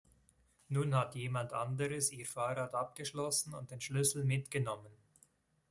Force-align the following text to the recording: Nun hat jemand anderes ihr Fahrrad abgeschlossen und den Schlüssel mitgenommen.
Nun 0.69 0.95
hat 0.95 1.13
jemand 1.13 1.53
anderes 1.53 2.11
ihr 2.11 2.25
Fahrrad 2.25 2.73
abgeschlossen 2.73 3.53
und 3.53 3.69
den 3.69 3.81
Schlüssel 3.81 4.25
mitgenommen. 4.25 4.89